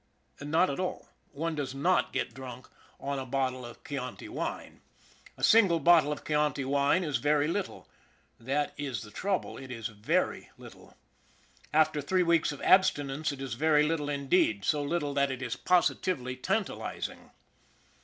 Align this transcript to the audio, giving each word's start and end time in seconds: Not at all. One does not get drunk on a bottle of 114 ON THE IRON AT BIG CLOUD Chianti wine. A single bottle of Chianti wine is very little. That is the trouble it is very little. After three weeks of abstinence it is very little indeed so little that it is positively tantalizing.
Not 0.41 0.71
at 0.71 0.79
all. 0.79 1.09
One 1.31 1.53
does 1.53 1.75
not 1.75 2.11
get 2.11 2.33
drunk 2.33 2.67
on 2.99 3.19
a 3.19 3.25
bottle 3.27 3.63
of 3.63 3.77
114 3.87 3.99
ON 3.99 4.03
THE 4.03 4.05
IRON 4.05 4.13
AT 4.15 4.15
BIG 4.17 4.33
CLOUD 4.33 4.47
Chianti 4.47 4.73
wine. 4.73 4.81
A 5.37 5.43
single 5.43 5.79
bottle 5.79 6.11
of 6.11 6.25
Chianti 6.25 6.65
wine 6.65 7.03
is 7.03 7.17
very 7.17 7.47
little. 7.47 7.87
That 8.39 8.73
is 8.79 9.03
the 9.03 9.11
trouble 9.11 9.59
it 9.59 9.69
is 9.69 9.89
very 9.89 10.49
little. 10.57 10.97
After 11.71 12.01
three 12.01 12.23
weeks 12.23 12.51
of 12.51 12.63
abstinence 12.63 13.31
it 13.31 13.43
is 13.43 13.53
very 13.53 13.83
little 13.83 14.09
indeed 14.09 14.65
so 14.65 14.81
little 14.81 15.13
that 15.13 15.29
it 15.29 15.43
is 15.43 15.55
positively 15.55 16.35
tantalizing. 16.35 17.29